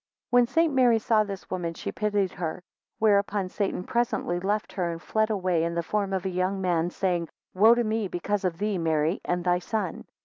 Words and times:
3 0.31 0.35
When 0.35 0.47
St. 0.47 0.73
Mary 0.73 0.97
saw 0.97 1.23
this 1.23 1.47
woman, 1.51 1.75
she 1.75 1.91
pitied 1.91 2.31
her; 2.31 2.63
where 2.97 3.19
upon 3.19 3.49
Satan 3.49 3.83
presently 3.83 4.39
left 4.39 4.73
her, 4.73 4.89
and 4.91 4.99
fled 4.99 5.29
away 5.29 5.63
in 5.63 5.75
the 5.75 5.83
form 5.83 6.11
of 6.11 6.25
a 6.25 6.29
young 6.29 6.59
man, 6.59 6.89
saying, 6.89 7.29
Wo 7.53 7.75
to 7.75 7.83
me, 7.83 8.07
because 8.07 8.43
of 8.43 8.57
thee, 8.57 8.79
Mary, 8.79 9.21
and 9.23 9.43
thy 9.43 9.59
son. 9.59 10.05